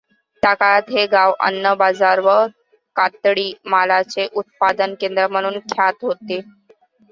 त्याकाळात 0.43 0.89
हे 0.89 1.05
गाव 1.07 1.33
अन्नबाजार 1.39 2.19
व 2.21 2.31
कातडी 2.95 3.51
मालाचे 3.65 4.27
उत्पादनकेंद्र 4.33 5.27
म्हणून 5.27 5.59
ख्यात 5.71 6.03
होते. 6.03 6.41